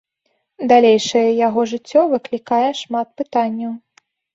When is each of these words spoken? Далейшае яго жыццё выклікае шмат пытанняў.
Далейшае 0.71 1.27
яго 1.47 1.67
жыццё 1.75 2.01
выклікае 2.17 2.67
шмат 2.85 3.07
пытанняў. 3.21 3.73